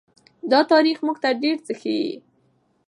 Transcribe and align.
دا 0.51 0.59
تاریخ 0.71 0.97
موږ 1.05 1.17
ته 1.23 1.29
ډېر 1.43 1.57
څه 1.65 1.73
ښيي. 1.79 2.09